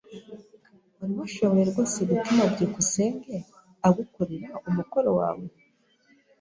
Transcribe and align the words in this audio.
Wari 0.97 1.13
washoboye 1.19 1.63
rwose 1.71 1.97
gutuma 2.09 2.43
byukusenge 2.53 3.35
agukorera 3.87 4.49
umukoro 4.69 5.09
wawe? 5.19 5.47